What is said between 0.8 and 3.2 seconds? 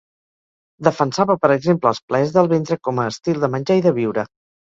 Defensava per exemple els plaers del ventre com a